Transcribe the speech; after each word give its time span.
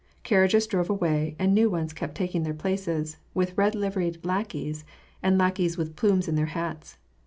Carriages 0.23 0.65
drove 0.65 0.89
away, 0.89 1.35
and 1.37 1.53
new 1.53 1.69
ones 1.69 1.93
kept 1.93 2.15
taking 2.15 2.41
their 2.41 2.55
places, 2.55 3.17
with 3.35 3.55
red 3.55 3.75
liveried 3.75 4.25
lackeys, 4.25 4.83
and 5.21 5.37
lackeys 5.37 5.77
with 5.77 5.95
plumes 5.95 6.27
in 6.27 6.33
their 6.33 6.47
hats. 6.57 6.97